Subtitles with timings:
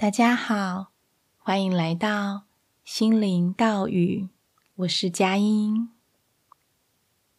[0.00, 0.92] 大家好，
[1.36, 2.44] 欢迎来到
[2.82, 4.30] 心灵道语，
[4.76, 5.90] 我是佳音。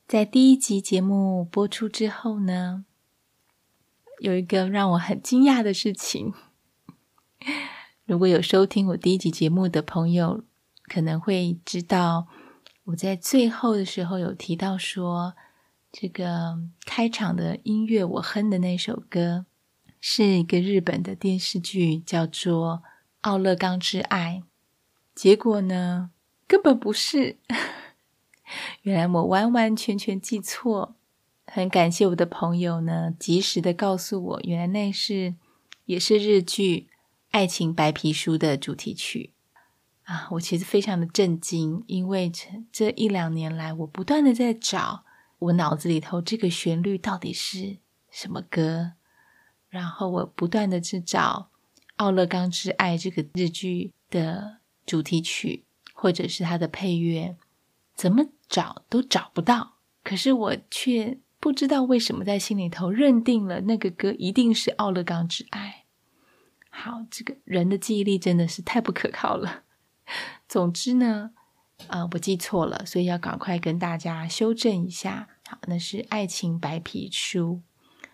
[0.08, 2.86] 在第一集节目播出之后呢，
[4.20, 6.36] 有一个让我很惊讶的事情。
[8.06, 10.44] 如果有收听我第一集节目的朋友，
[10.84, 12.28] 可能会知道
[12.84, 15.34] 我在最后的时候有提到说，
[15.92, 19.48] 这个开场的音乐我哼的那首歌
[20.02, 22.82] 是一个日本的电视剧，叫做
[23.22, 24.42] 《奥勒冈之爱》。
[25.14, 26.10] 结果呢，
[26.48, 27.38] 根本不是。
[28.82, 30.96] 原来我完完全全记错，
[31.46, 35.36] 很感谢我的朋友呢，及时的告诉我，原来那是
[35.86, 36.88] 也是日剧
[37.30, 39.32] 《爱情白皮书》的主题曲
[40.04, 40.28] 啊！
[40.32, 45.06] 我其实非常的震惊，因为这这一两年来，我不断的在找
[45.40, 47.78] 我脑子里头这个旋律到底是
[48.10, 48.94] 什么歌，
[49.72, 51.50] 然后我不断的去找
[51.96, 57.36] 《奥勒冈之爱》这个日剧的主题曲，或者是它的配乐。
[57.96, 65.86] 怎么找都找不到，可是我却不知道为什么在心里头认定了那个歌一定是《奥勒冈之爱》。
[66.70, 69.64] 好，这个人的记忆力真的是太不可靠了。
[70.48, 71.32] 总之呢，
[71.88, 75.30] 啊、我记错了，所以要赶快跟大家修正一下。
[75.48, 77.62] 好，那是《爱情白皮书》。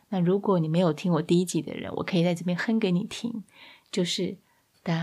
[0.09, 3.44] 那如果你没有听我第一集的人，我可以在这边哼给你听，
[3.91, 4.38] 就是
[4.83, 4.94] 哒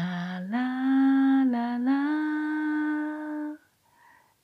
[0.41, 2.25] 啦啦啦。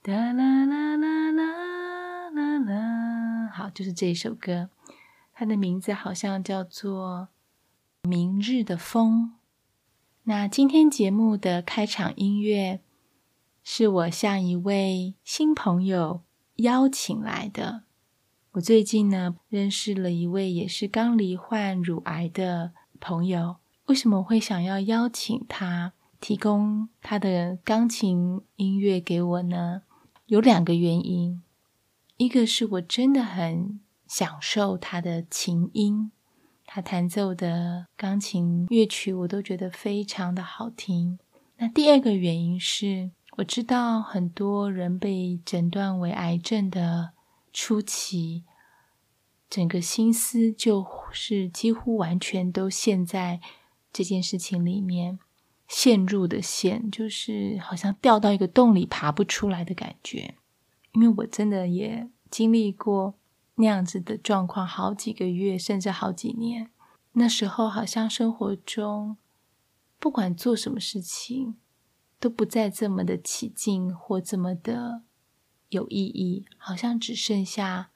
[0.02, 4.70] 哒啦啦啦啦啦啦，好，就是这首歌，
[5.34, 7.28] 它的名字好像叫做
[8.08, 9.34] 《明日的风》。
[10.24, 12.80] 那今天节目的开场音乐
[13.62, 16.22] 是我向一位新朋友
[16.56, 17.82] 邀请来的。
[18.52, 23.56] 我最近呢认识了一位也是刚罹患乳癌的朋友，
[23.86, 29.82] 为什么会想要邀请他提供他的钢琴音乐给我呢？
[30.26, 31.40] 有两个原因，
[32.16, 33.78] 一个是我真的很
[34.08, 36.10] 享受他的琴音，
[36.66, 41.20] 他弹奏的钢琴乐曲我都觉得非常的好听。
[41.58, 47.10] 那第二个原因是，我知道很多人被诊断为癌症的
[47.52, 48.44] 初期，
[49.48, 53.40] 整个心思就是几乎完全都陷在
[53.92, 55.18] 这件事情里面。
[55.68, 60.34] 陷入的陷，就是好像掉到一个洞里爬不出来的感觉。
[60.94, 63.14] 因为我真的也经历过
[63.54, 66.72] 那样子的状况，好几个月，甚至好几年。
[67.12, 69.16] 那时候好像生活中
[70.00, 71.54] 不管做什么事情，
[72.18, 75.02] 都不再这么的起劲或这么的
[75.70, 77.90] 有意义，好像只剩下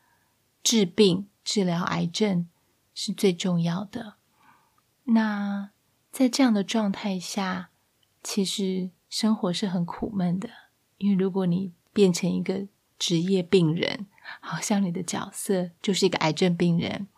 [0.63, 2.49] 治病、治疗癌症
[2.95, 4.15] 是最重要的。
[5.05, 5.71] 那。
[6.15, 7.71] 在这样的状态下，
[8.23, 10.49] 其实生活是很苦闷的。
[10.99, 14.07] 因为如果你变成一个职业病人，
[14.39, 17.09] 好像你的角色就是一个癌症病人，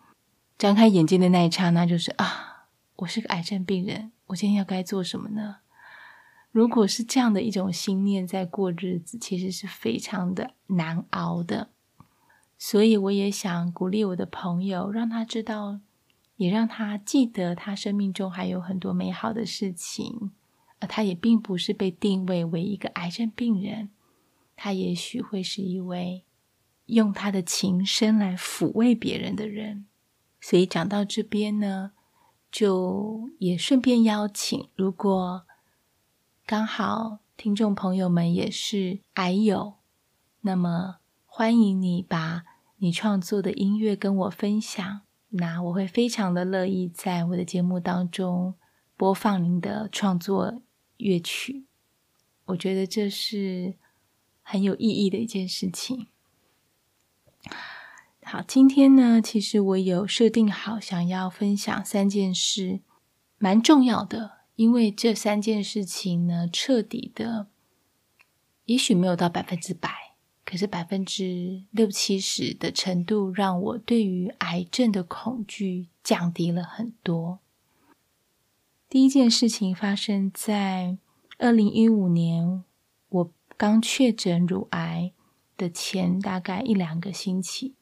[0.56, 5.58] 张开眼睛的那一刹那，就是啊，我是个癌症病人，我今天要该做什么呢？
[6.56, 11.68] 如果是这样的一种心念在过日子，其实是非常的难熬的。
[12.56, 15.80] 所以我也想鼓励我的朋友，让他知道。
[16.36, 20.30] 也让他记得，他生命中还有很多美好的事情，
[20.80, 23.90] 而他也并不是被定位为一个癌症病人，
[24.56, 26.24] 他也许会是一位
[26.86, 29.84] 用他的琴声来抚慰别人的人。
[30.40, 31.92] 所以讲到这边呢，
[32.50, 35.45] 就也顺便邀请，如果
[36.46, 39.78] 刚好听众朋友们也是癌友，
[40.42, 42.44] 那么欢迎你把
[42.76, 45.00] 你创作的音乐跟我分享。
[45.30, 48.54] 那我会非常的乐意在我的节目当中
[48.96, 50.62] 播放您的创作
[50.98, 51.66] 乐曲，
[52.44, 53.74] 我觉得这是
[54.40, 56.06] 很有意义的一件事情。
[58.22, 62.82] 好，今天呢，其实我有设定好想要分享三件事，
[63.36, 67.46] 蛮重要的，因为这三件事情呢，彻底的，
[68.64, 69.88] 也许没有到百分之百。
[70.44, 77.40] 可是百分之六七十的程度，让我对于癌症的恐惧降低了很多。
[78.88, 80.98] 第一件事情发生在
[81.38, 82.62] 二零一五年，
[83.08, 85.12] 我刚确诊乳癌
[85.56, 87.74] 的前大概一两个星期。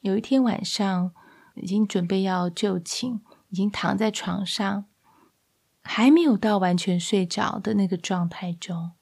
[0.00, 1.12] 有一天晚上，
[1.54, 3.20] 已经准备要就寝，
[3.50, 4.86] 已经躺在床上，
[5.82, 8.92] 还没有到完全睡着的那个状态中，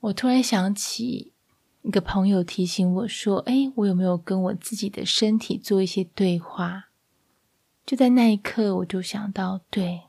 [0.00, 1.32] 我突然想起。
[1.84, 6.90] 一个朋友提醒我说：“哎，我有没有跟我自己的身体做一些对话？”
[7.84, 10.02] 就在那一刻，我就想到，对，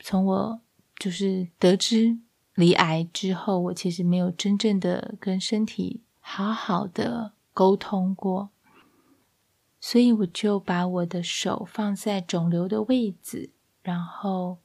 [0.00, 0.60] 从我
[0.98, 2.18] 就是得知
[2.54, 8.50] 离癌之后，我其实没有真正的跟身体好好的沟通过，
[9.80, 13.48] 所以我就把我的手放在肿瘤的位置，
[13.82, 14.58] 然后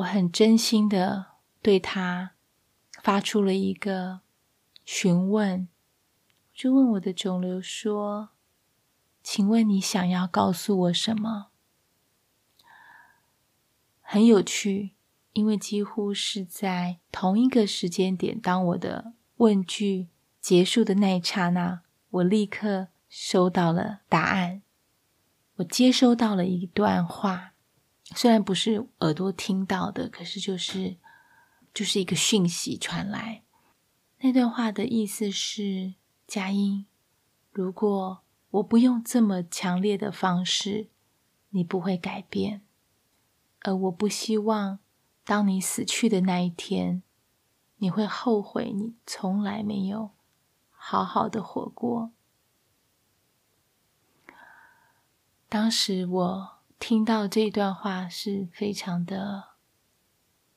[0.00, 1.26] 我很真心的
[1.60, 2.32] 对他
[3.02, 4.20] 发出了一个
[4.84, 5.68] 询问，
[6.54, 8.30] 就问我的肿瘤说
[9.22, 11.48] ：“请问你想要告诉我什么？”
[14.00, 14.92] 很有趣，
[15.32, 20.08] 因为几乎是在同一个时间点，当我的问句
[20.40, 24.62] 结束的那一刹那，我立刻收到了答案。
[25.56, 27.49] 我接收到了一段话，
[28.14, 30.96] 虽然不是耳朵听到的，可是就是
[31.72, 33.42] 就是一个讯息传来。
[34.18, 35.94] 那段话的意思是：
[36.26, 36.86] 佳音，
[37.52, 40.88] 如果我不用这么强烈的方式，
[41.50, 42.62] 你不会改变。
[43.60, 44.80] 而我不希望，
[45.24, 47.02] 当你死去的那一天，
[47.76, 50.10] 你会后悔你从来没有
[50.70, 52.10] 好好的活过。
[55.48, 59.50] 当时我听到这段话是非常的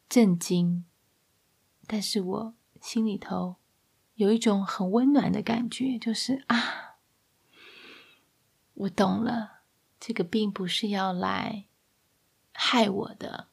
[0.09, 0.85] 震惊，
[1.85, 3.57] 但是我心里头
[4.15, 6.95] 有一种很温暖的感觉，就是啊，
[8.73, 9.63] 我懂了，
[9.99, 11.65] 这个并不是要来。
[12.53, 13.49] 害我的，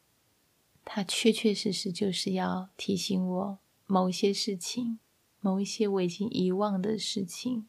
[0.85, 5.01] 他确确实实就是要提醒我某一些事情，
[5.41, 7.67] 某一些我已经遗忘的事情。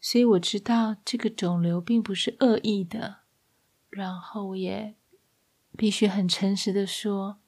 [0.00, 3.19] 所以我知道这个肿瘤并不是恶意的，
[3.90, 4.94] 然后我也
[5.76, 7.38] 必须很诚实的说，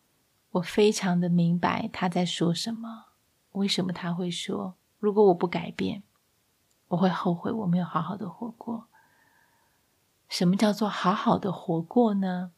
[0.51, 3.07] 我非常的明白他在说什么，
[3.53, 6.03] 为什么他会说，如果我不改变，
[6.89, 8.89] 我会后悔我没有好好的活过。
[10.29, 12.53] 什么叫做好好的活过呢？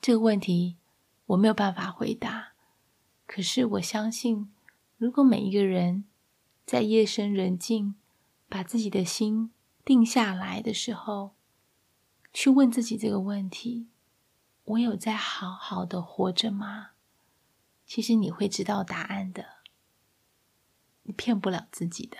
[0.00, 0.76] 这个问题
[1.26, 2.54] 我没有办法回答，
[3.26, 4.52] 可是我相信，
[4.96, 6.04] 如果每一个人
[6.66, 7.94] 在夜深人静，
[8.48, 9.52] 把自己的心
[9.84, 11.32] 定下来的时候，
[12.32, 13.88] 去问自己这个问题：
[14.64, 16.90] 我有在好好的活着吗？
[17.86, 19.46] 其实你会知道答案的，
[21.02, 22.18] 你骗不了自己的。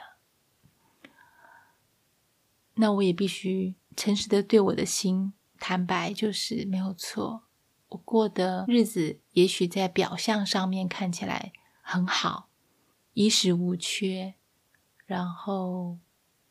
[2.75, 7.45] 那我也必须诚实的对我的心坦白，就是没有错。
[7.91, 11.53] 我过的日子，也许在表象上面看起来
[11.83, 12.49] 很好，
[13.13, 14.35] 衣食无缺，
[15.05, 15.99] 然后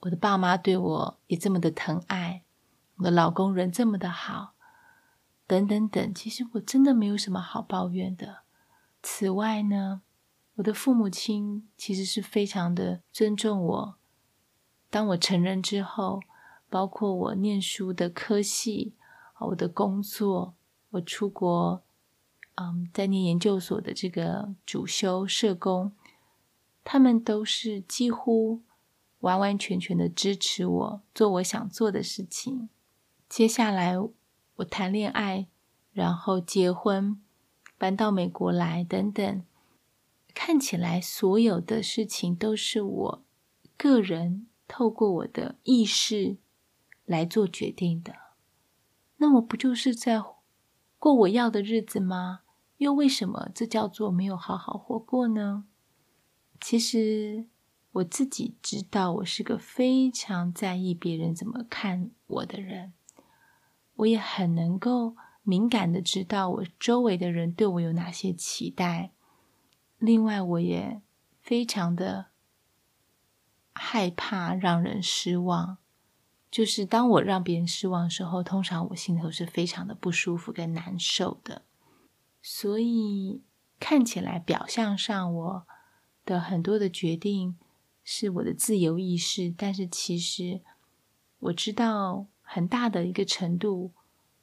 [0.02, 2.44] 我的爸妈对我也这么的疼爱，
[3.00, 4.54] 我的老公人这么的好，
[5.48, 8.44] 等等等，其实我真的没有什么好抱怨的。
[9.02, 10.02] 此外呢，
[10.56, 13.96] 我的父母亲其实是非常的尊重我。
[14.90, 16.20] 当我成人之后，
[16.70, 18.94] 包括我念书的科系，
[19.40, 20.56] 我的工作。
[20.94, 21.84] 我出国，
[22.56, 25.94] 嗯，在念研究所的这个主修社工，
[26.84, 28.64] 他们都是几乎
[29.20, 32.70] 完完全全的支持我做我想做的事情。
[33.30, 33.96] 接下来
[34.56, 35.48] 我谈恋爱，
[35.92, 37.22] 然后结婚，
[37.78, 39.44] 搬到美国来，等等，
[40.34, 43.24] 看起来所有的事情都是我
[43.78, 46.38] 个人透过我的意识
[47.06, 48.16] 来做决定的。
[49.18, 50.24] 那我不就是在
[50.98, 52.42] 过我要的日子吗？
[52.78, 55.66] 又为什么这叫做没有好好活过呢？
[56.60, 57.46] 其实
[57.92, 62.94] 我自己知道，我是个非常在意别人怎么看我的人。
[64.00, 69.12] 我也很能够敏感的知道我周围的人对我有哪些期待。
[69.98, 71.02] 另外，我也
[71.42, 72.28] 非常的
[73.74, 75.78] 害怕让人失望。
[76.50, 81.64] 就是当我让别人失望的时候，通常我心头是非常的不舒服跟难受的。
[82.42, 83.44] 所以
[83.80, 85.68] 看起来表象上我
[86.24, 87.58] 的很多的决定
[88.04, 90.62] 是我的自由意识，但是其实
[91.40, 93.92] 我知道很大的一个程度，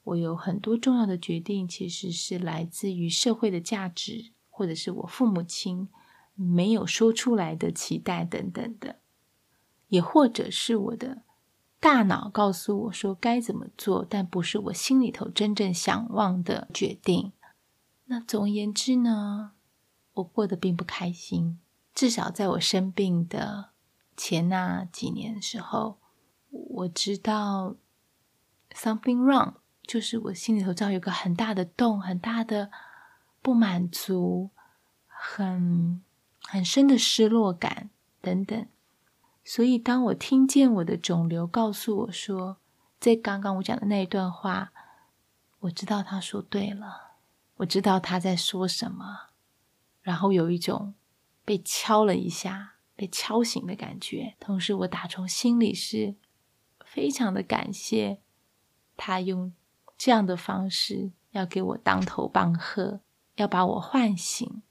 [0.04, 5.88] 我有很多重要的决定其实是来自于社会的价值，或者是我父母亲
[6.36, 9.00] 没有说出来的期待等等的，
[9.88, 11.22] 也或者是我的。
[11.78, 17.32] 大脑告诉我说该怎么做，但不是我心里头真正想望的决定。
[18.06, 19.52] 那总而言之呢，
[20.14, 21.58] 我过得并不开心。
[21.92, 23.70] 至少在我生病的
[24.16, 25.98] 前那几年时候，
[26.50, 27.76] 我知道
[28.76, 32.70] something wrong，就是我心里头知道有个很大的洞，很大的
[33.40, 34.50] 不满足，
[35.06, 36.02] 很
[36.42, 37.90] 很深的失落感
[38.20, 38.66] 等等。
[39.44, 42.58] 所以，当我听见我的肿瘤告诉我说，
[42.98, 44.72] 在刚刚我讲的那一段话，
[45.60, 47.14] 我知道他说对了。
[47.58, 49.28] 我知道他在说什么，
[50.02, 50.94] 然后有一种
[51.44, 54.34] 被敲了一下、被敲醒的感觉。
[54.38, 56.16] 同时，我打从心里是
[56.84, 58.20] 非常的感谢
[58.96, 59.52] 他用
[59.98, 63.00] 这样的方式要给我当头棒喝，
[63.36, 64.62] 要把我唤醒。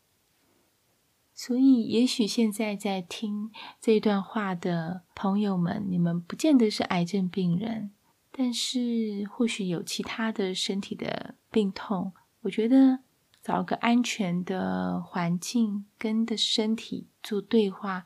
[1.33, 3.51] 所以，也许现在在听
[3.81, 7.91] 这段话的朋友们，你们不见得是癌症病人，
[8.31, 12.13] 但是或许有其他的身体的病痛。
[12.43, 12.99] 我觉得
[13.41, 18.05] 找个安全的环境，跟的身体做对话，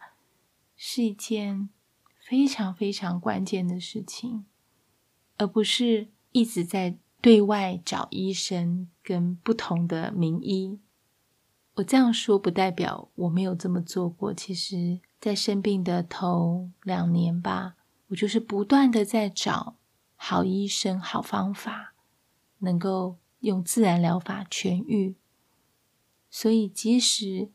[0.76, 1.70] 是一件
[2.20, 4.46] 非常非常关键的事情，
[5.40, 10.80] 而不是一直在对外找医生跟不同的名医。
[11.76, 14.34] 我这样说不代表我没有这么做过。
[14.34, 17.76] 其实，在生病的头两年吧，
[18.10, 19.78] 我就是不断的在找
[20.16, 21.94] 好医生、好方法，
[22.60, 25.16] 能够用自然疗法痊愈。
[26.30, 27.50] 所以，即使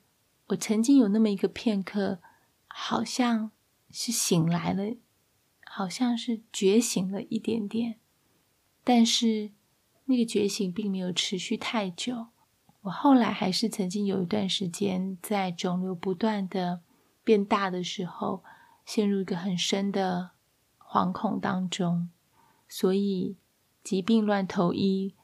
[0.46, 2.20] 我曾经有那么一个片刻，
[2.66, 3.50] 好像
[3.90, 4.96] 是醒来了，
[5.76, 7.96] 好像是觉醒了一点点，
[8.84, 9.50] 但是
[10.04, 12.28] 那个觉醒并没有持续太久。
[12.82, 16.82] 我后来还是曾经有一段时间，在肿瘤不断的
[17.24, 18.44] 变大的时候，
[18.86, 20.30] 陷入一个很深的
[20.78, 22.08] 惶恐当中。
[22.68, 23.36] 所以
[23.82, 25.16] 疾病乱投医，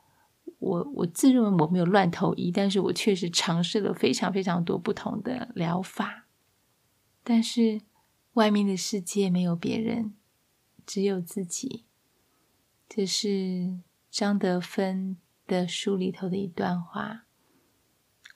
[0.58, 6.26] 我我自认为我没有乱投医，但是我确实尝试了非常非常多不同的疗法。
[7.22, 7.82] 但是
[8.32, 10.14] 外面的世界没有别人，
[10.90, 11.84] 只有自己。
[12.88, 13.78] 这是
[14.10, 15.16] 张德芬
[15.46, 17.26] 的书里头的一段话。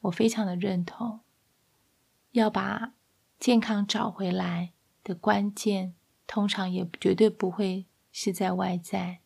[0.03, 1.19] 我非常的认同，
[2.31, 2.95] 要把
[3.41, 5.97] 健康找回来的关键，
[6.29, 9.19] 通常也绝对不会是在外在，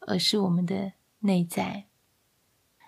[0.00, 1.86] 而是我们的内在，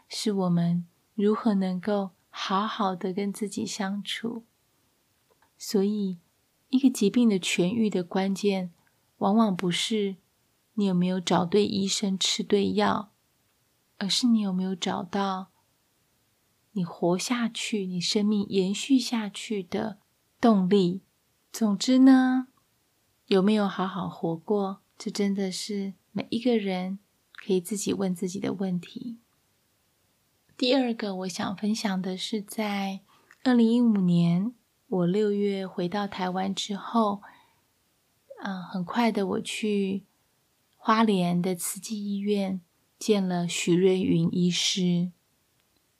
[0.08, 0.84] 是我们
[1.14, 4.44] 如何能够好好的跟自己相处。
[5.56, 6.18] 所以，
[6.70, 8.72] 一个疾病的痊愈的关键，
[9.18, 10.16] 往往不是
[10.74, 13.10] 你有没有找对医生、吃对药，
[13.98, 15.48] 而是你有没有找到。
[16.72, 19.98] 你活下去，你生命延续下去的
[20.38, 21.00] 动力。
[21.50, 22.48] 总之呢，
[23.28, 26.98] 有没有好好活过，这真的是每一个人
[27.32, 29.16] 可以自己问自己的问题。
[30.58, 33.00] 第二个，我想分享的是，在
[33.42, 34.52] 二零一五年，
[34.88, 37.22] 我六月回到台湾之后，
[38.46, 40.04] 嗯，很快的我去
[40.76, 42.60] 花莲的慈济医院
[42.96, 45.10] 见了许瑞云医师。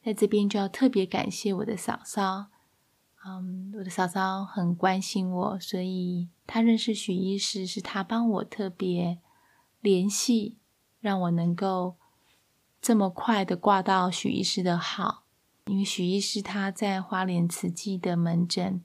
[0.00, 2.46] 在这边就要特别感谢我的嫂嫂，
[3.24, 9.18] 嗯，我的嫂嫂很关心我，所以她认识许医师，是她帮我特别
[9.80, 10.56] 联系，
[11.00, 11.96] 让我能够
[12.80, 15.24] 这么快的挂到许医师的号。
[15.64, 18.84] 因为许医师他在花莲慈济的门诊，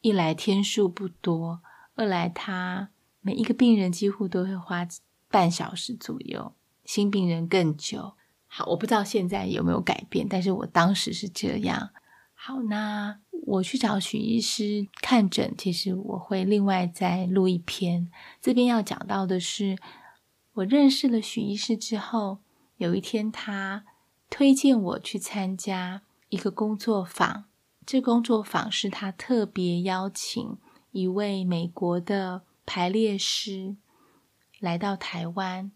[0.00, 1.60] 一来天数不多，
[1.96, 2.90] 二来他
[3.20, 4.86] 每一个病人几乎都会花
[5.28, 8.14] 半小时左右，新病人更久。
[8.46, 11.90] 好，我不知道现在有没有改变，但是我当时是这样。
[12.34, 18.10] 好，那我去找许医师看诊，其实我会另外再录一篇。
[18.40, 19.76] 这边要讲到的是，
[20.54, 22.38] 我认识了许医师之后，
[22.78, 23.84] 有一天他
[24.28, 27.44] 推荐我去参加一个工作坊。
[27.86, 30.56] 这工作坊是他特别邀请
[30.92, 33.74] 一位美国的排列师
[34.60, 35.72] 来到台湾。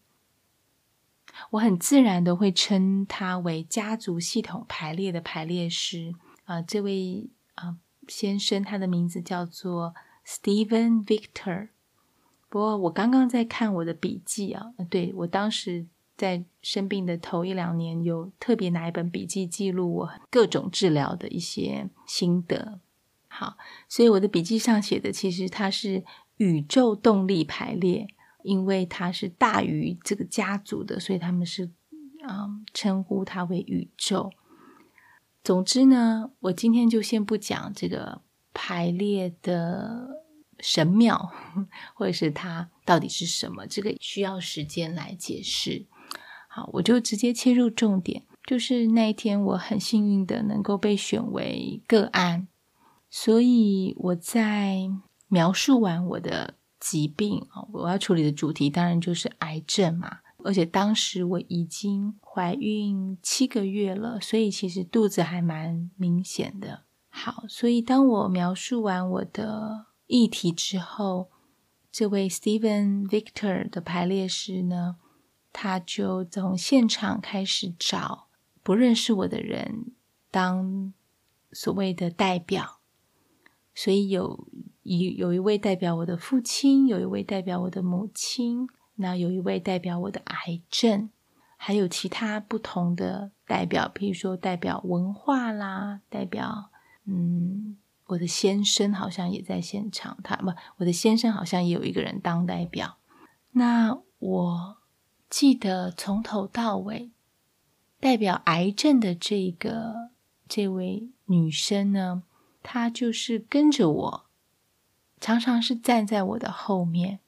[1.51, 9.93] 我很自然的会称他为家族系统排列的排列师啊、这位啊、先生，他的名字叫做
[10.25, 11.71] Steven Victor。
[12.49, 22.79] 不过我刚刚在看我的笔记啊，对，我当时在生病的头一两年，有特别拿一本笔记记录我各种治疗的一些心得。
[23.27, 23.57] 好，
[23.89, 26.05] 所以我的笔记上写的其实他是
[26.37, 28.09] 宇宙动力排列。
[28.43, 31.65] 因为它是大于这个家族的，所以他们是
[32.29, 34.31] 嗯称呼它为宇宙。
[35.43, 38.21] 总之呢，我今天就先不讲这个
[38.53, 40.23] 排列的
[40.61, 41.33] 神妙，
[41.97, 45.87] 或者是它到底是什么，这个需要时间来解释。
[46.47, 52.47] 好，我就直接切入重点，就是那一天我很幸运的能够被选为个案，
[53.09, 54.91] 所以我在
[55.29, 56.55] 描述完我的。
[56.81, 60.19] 疾病啊，我要处理的主题当然就是癌症嘛。
[60.45, 66.83] 而且当时我已经怀孕七个月了，所以其实肚子还蛮明显的。
[67.09, 71.31] 好，所以当我描述完我的议题之后，
[71.91, 74.97] 这位 Steven Victor 的排列师呢，
[75.55, 78.27] 他就从现场开始找
[78.63, 79.93] 不认识我的人
[80.31, 80.93] 当
[81.51, 82.81] 所谓的代表，
[83.75, 84.47] 所以有
[84.85, 91.11] 有有一位代表我的父亲，有一位代表我的母亲，那有一位代表我的癌症，
[91.57, 96.71] 还有其他不同的代表，譬如说代表文化啦，代表
[97.05, 97.77] 嗯。
[98.09, 102.99] 我的先生好像也在现场，他不，我的先生好像也有一个人当代表。
[103.53, 104.77] 那我
[105.31, 107.11] 记得从头到尾，
[108.01, 110.11] 代表癌症的这个
[110.47, 112.25] 这位女生呢，
[112.63, 114.24] 她就是跟着我，
[115.25, 117.21] 常常是站在我的后面。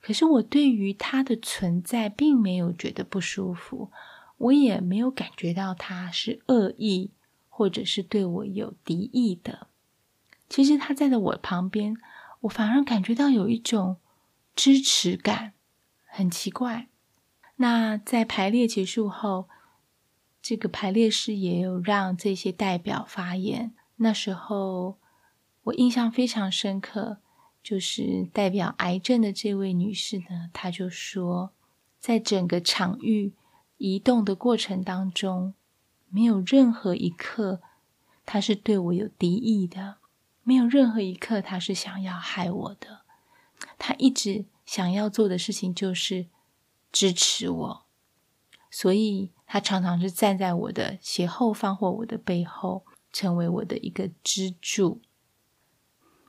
[0.00, 3.90] 可是我对于他的存在并没有觉得不舒服，
[4.38, 7.10] 我也没有感觉到他是恶意，
[7.50, 9.66] 或者是对我有敌意的。
[10.48, 11.98] 其实他站在我旁边，
[12.40, 13.98] 我反而感觉到有一种
[14.56, 15.52] 支持感，
[16.06, 16.88] 很奇怪。
[17.56, 19.50] 那在排列结束后，
[20.40, 23.74] 这个排列师也有让这些代表发言。
[23.96, 24.96] 那时候
[25.68, 27.18] 我印象非常深刻，
[27.62, 31.52] 就是代表癌症的这位女士呢，她就说，
[31.98, 33.34] 在整个场域
[33.76, 35.54] 移动的过程当中，
[36.08, 37.60] 没有任何一刻
[38.24, 39.96] 她是对我有敌意的。
[40.42, 43.02] 没有任何一刻，她是想要害我的。
[43.76, 46.28] 她一直想要做的事情就是
[46.90, 47.84] 支持我，
[48.70, 55.02] 所以她常常是站在我的斜后方或我的背后，成为我的一个支柱。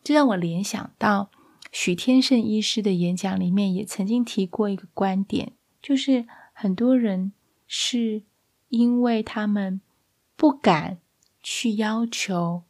[0.09, 1.29] 这让我联想到
[1.71, 7.31] 许天胜医师的演讲里面也曾经提过一个观点，就是很多人
[7.67, 8.23] 是
[8.69, 9.79] 因为他们
[10.35, 10.97] 不敢
[11.43, 12.63] 去要求。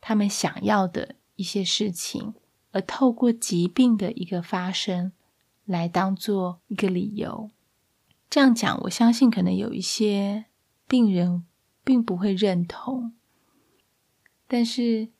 [0.00, 2.32] 他们想要的一些事情，
[2.70, 5.12] 而透过疾病的一个发生
[5.66, 7.50] 来当做一个理由。
[8.30, 10.46] 这样讲，我相信可能有一些
[10.86, 11.44] 病人
[11.84, 13.12] 并不会认同，
[14.46, 15.10] 但是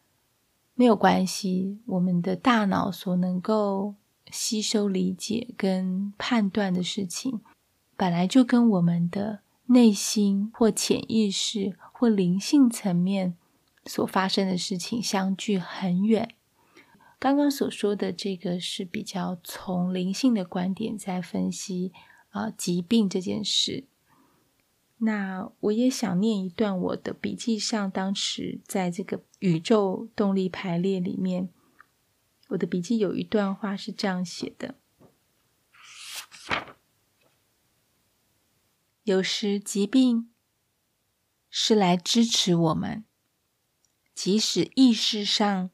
[0.78, 1.80] 没有关系。
[1.86, 3.96] 我们的大脑所能够
[4.30, 7.40] 吸收、理解跟判断的事情，
[7.96, 13.36] 本来就跟我们的内心或潜意识或灵性层面。
[13.84, 16.34] 所发生的事情相距很远。
[17.18, 21.92] 刚刚所说的这个是比较从灵性的观点在分析
[22.28, 23.86] 啊、疾病这件事。
[24.98, 31.48] 那我也想念一段我的笔记上，当时在这个宇宙动力排列里面，
[32.48, 34.74] 我的笔记有一段话是这样写的：
[39.04, 40.30] 有时疾病
[41.48, 43.04] 是来支持我们。
[44.12, 45.70] 即使意识上，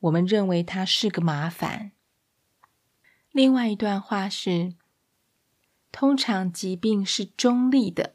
[0.00, 1.92] 我们认为它是个麻烦。
[3.32, 4.74] 另外一段话是：
[5.90, 8.14] 通常疾病是中立的，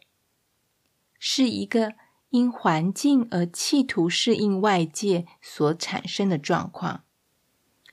[1.24, 1.94] 是一个
[2.32, 7.04] 因环境而企图适应外界所产生的状况。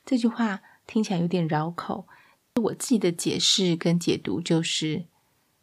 [0.02, 2.08] 这句话听起来有点绕口，
[2.62, 5.04] 我自己的解释跟解读就是：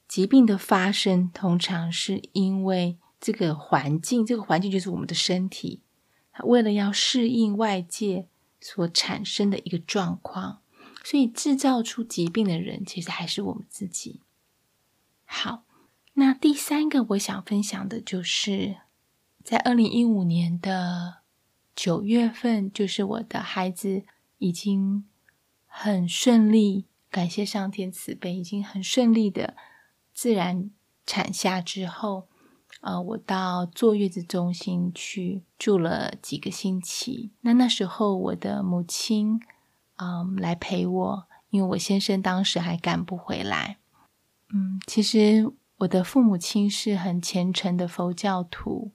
[0.07, 5.81] 疾病的发生通常是因为这个环境，这个环境就是我们的身体。
[6.31, 8.27] 它为了要适应外界
[8.61, 10.61] 所产生的一个状况，
[11.03, 14.21] 所以制造出疾病的人其实还是我们自己。
[15.25, 15.64] 好，
[16.15, 18.77] 那第三个我想分享的就是，
[19.43, 21.17] 在二零一五年的
[21.75, 24.03] 九月份，就是我的孩子
[24.37, 25.05] 已经
[25.65, 29.55] 很顺利，感谢上天慈悲，已经很顺利的
[30.13, 30.71] 自然
[31.05, 32.27] 产下之后。
[32.81, 37.31] 呃，我到坐月子中心去住了几个星期。
[37.41, 39.39] 那那时候，我的母亲，
[39.95, 43.77] 嗯、来陪我，因为我先生当时还赶不回来。
[44.53, 48.91] 嗯，其实我的父母亲是很虔诚的佛教徒。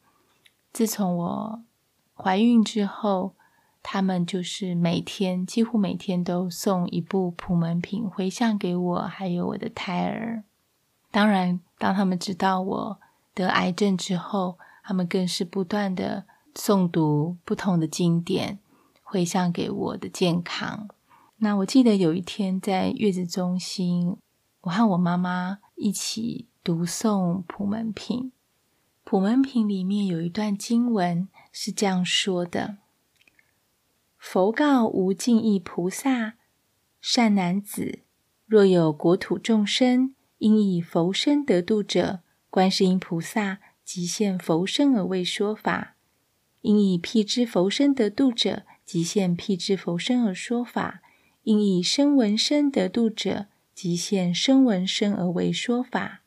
[0.73, 1.63] 自从我
[2.15, 3.35] 怀孕之后，
[3.83, 10.45] 他们就是每天，几乎每天都送一部普门品回向给我，还有我的胎儿。
[11.11, 13.01] 当然，当他们知道我
[13.35, 18.59] 得癌症之后，他们更是不断的诵读不同的经典，
[19.03, 20.89] 回向给我的健康。
[21.39, 24.17] 那我记得有一天在月子中心，
[24.61, 28.33] 我和我妈妈一起读诵普门品。
[29.03, 32.77] 普门品里面有一段经文是这样说的
[34.19, 36.35] ：“佛告无尽意菩萨，
[37.01, 38.01] 善男子，
[38.47, 42.21] 若有国土众生，应以佛身得度者。”
[42.51, 45.95] 观世音菩萨即现佛身而为说法，
[46.63, 51.01] 应以辟支佛身得度者，即现辟支佛身而说法；
[51.45, 56.23] 应以声闻身得度者，即现声闻身而为说法；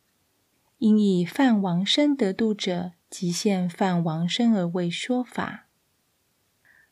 [0.84, 5.70] 应以犯往生得度者，即现犯往生而为说法。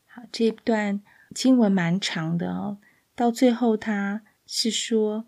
[0.06, 1.02] 好，这段
[1.34, 2.78] 经文蛮长的哦，
[3.14, 5.26] 到最后他是说，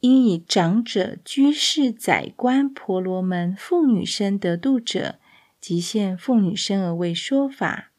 [0.00, 5.20] 应以长者、居士、宰官、婆罗门、妇女身得度者，
[5.60, 7.92] 即现妇女身而为说法。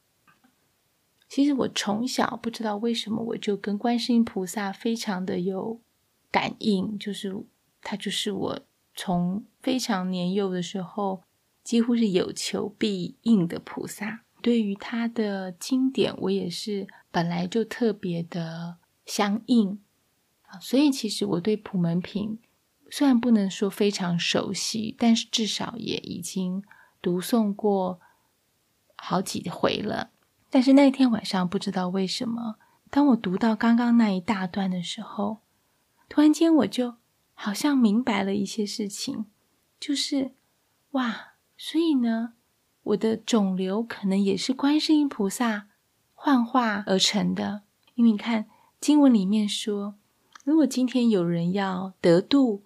[1.29, 5.79] 其实我从小不知道为什么，我就跟观世音菩萨非常的有
[6.29, 7.33] 感应，就是
[7.81, 8.59] 他就是我
[8.95, 11.23] 从非常年幼的时候，
[11.63, 14.23] 几乎是有求必应的菩萨。
[14.41, 19.81] 对于他的经典，我也是本来就特别的相应。
[20.61, 22.39] 所以，其实我对普门品
[22.91, 26.61] 虽然不能说非常熟悉，但是至少也已经
[27.01, 27.99] 读诵过
[28.95, 30.11] 好几回了。
[30.49, 32.57] 但是那天晚上，不知道为什么，
[32.91, 35.39] 当我读到刚刚那一大段的时候，
[36.07, 36.97] 突然间我就
[37.43, 39.25] 好像明白了一些事情，
[39.77, 40.31] 就是
[40.91, 42.35] 哇，所以呢，
[42.83, 45.67] 我的肿瘤可能也是观世音菩萨
[46.13, 47.63] 幻化而成的，
[47.95, 48.47] 因为你看
[48.79, 49.95] 经文里面说。
[50.45, 52.63] 如果今天有人要得度，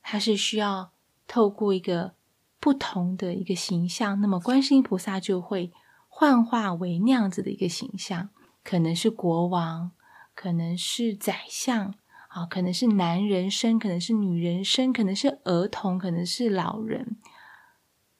[0.00, 0.92] 他是需要
[1.26, 2.14] 透过一个
[2.60, 5.72] 不同的一个形象，那么观世音菩萨就会
[6.08, 8.30] 幻化为那样子的一个形象，
[8.62, 9.90] 可能是国王，
[10.36, 11.94] 可能是宰相，
[12.30, 17.16] 啊，可能是男人生，可能是女人生，可能是儿童，可能是老人。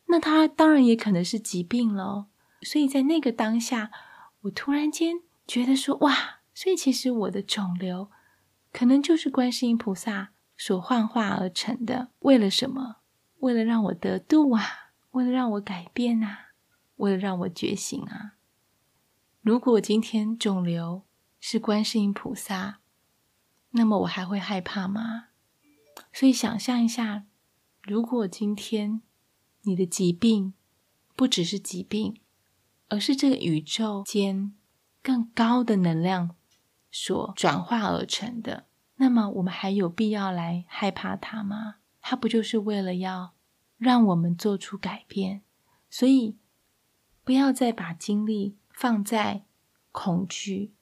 [0.07, 2.27] 那他当然也可能是疾病了。
[2.63, 3.91] 所以在那个当下，
[4.43, 8.11] 我突然间觉得说，哇，所以其实我的肿瘤。
[8.73, 12.97] 可能就是观世音菩萨所幻化而成的，为了什么？
[13.39, 14.63] 为了让我得度啊，
[15.13, 16.51] 为了让我改变啊，
[16.97, 18.35] 为了让我觉醒啊。
[19.41, 21.05] 如果今天肿瘤
[21.41, 22.80] 是观世音菩萨，
[23.71, 25.29] 那么我还会害怕吗？
[26.13, 27.27] 所以想象一下，
[27.83, 29.03] 如果今天
[29.63, 30.55] 你的疾病
[31.15, 32.21] 不只是疾病，
[32.89, 34.55] 而是这个宇宙间
[35.03, 36.37] 更高的能量。
[36.93, 41.77] 所转化而成的，那么我们还有必要来害怕它吗？
[42.01, 43.35] 它不就是为了要
[43.77, 45.43] 让我们做出改变？
[45.89, 46.37] 所以
[47.23, 49.45] 不要再把精力放在
[49.93, 50.75] 恐惧。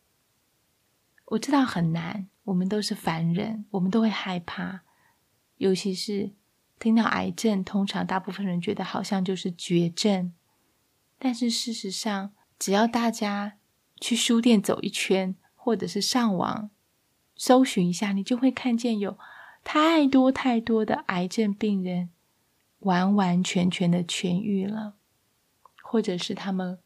[1.27, 4.83] 我知道很难，我们都是凡人，我们都会害怕，
[5.57, 6.33] 尤其是
[6.79, 10.33] 听到癌症，通常大部分人觉得好像就是绝症，
[11.19, 13.59] 但是事实上，只要大家
[14.01, 15.35] 去书店走一圈。
[15.61, 16.71] 或者是上网
[17.37, 19.19] 搜寻一下，你就会看见有
[19.63, 22.09] 太多太多的癌症病人
[22.79, 24.95] 完完全全的痊愈了，
[25.83, 26.79] 或者是他们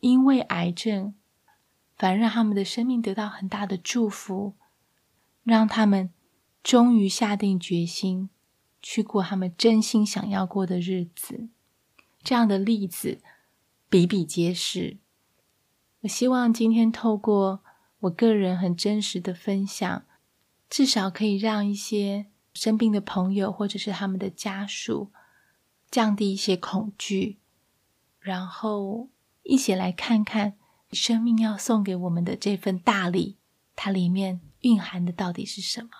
[0.00, 1.14] 因为癌症，
[1.98, 4.54] 反而让他们的生命得到很大的祝福，
[5.44, 6.10] 让他们
[6.62, 8.28] 终于下定决心
[8.82, 11.48] 去过他们真心想要过的日子。
[12.22, 13.20] 这样的例子
[13.88, 14.96] 比比皆是。
[16.00, 17.60] 我希望今天透过。
[18.04, 20.04] 我个人很真实的分享，
[20.68, 25.10] 至少可以让一些生病的朋友或者是他们的家属
[25.90, 27.38] 降低一些恐惧，
[28.20, 29.08] 然后
[29.42, 30.58] 一起来看看
[30.92, 33.38] 生命要送给我们的这份大礼，
[33.74, 35.90] 它里面蕴含的到底是什么。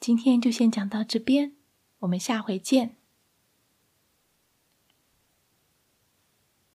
[0.00, 1.54] 今天就先讲到这边，
[2.00, 2.96] 我们下回见。